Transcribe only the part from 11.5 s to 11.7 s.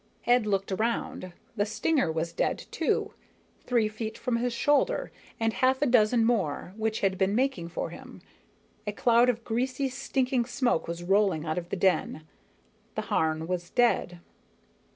of